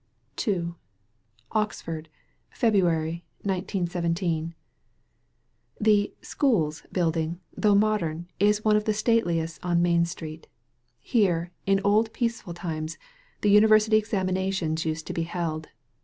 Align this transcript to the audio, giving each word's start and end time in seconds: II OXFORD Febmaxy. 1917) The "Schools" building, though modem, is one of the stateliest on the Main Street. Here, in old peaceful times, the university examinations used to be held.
II 0.47 0.73
OXFORD 1.51 2.09
Febmaxy. 2.55 3.21
1917) 3.43 4.55
The 5.89 6.11
"Schools" 6.23 6.81
building, 6.91 7.39
though 7.55 7.75
modem, 7.75 8.27
is 8.39 8.65
one 8.65 8.75
of 8.75 8.85
the 8.85 8.95
stateliest 8.95 9.59
on 9.63 9.77
the 9.77 9.83
Main 9.83 10.05
Street. 10.05 10.47
Here, 10.99 11.51
in 11.67 11.79
old 11.83 12.11
peaceful 12.13 12.55
times, 12.55 12.97
the 13.41 13.51
university 13.51 13.97
examinations 13.97 14.85
used 14.85 15.05
to 15.05 15.13
be 15.13 15.21
held. 15.21 15.67